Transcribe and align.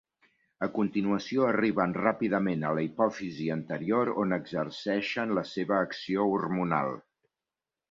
A 0.67 0.67
continuació, 0.77 1.43
arriben 1.49 1.93
ràpidament 1.97 2.65
a 2.69 2.71
la 2.79 2.85
hipòfisi 2.87 3.51
anterior 3.57 4.13
on 4.25 4.35
exerceixen 4.41 5.37
la 5.41 5.47
seva 5.53 5.79
acció 5.85 6.29
hormonal. 6.35 6.99